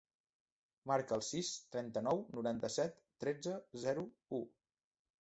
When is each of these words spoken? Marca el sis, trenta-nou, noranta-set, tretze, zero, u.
Marca 0.91 1.15
el 1.17 1.21
sis, 1.27 1.51
trenta-nou, 1.77 2.23
noranta-set, 2.39 3.01
tretze, 3.27 3.57
zero, 3.89 4.11
u. 4.43 4.45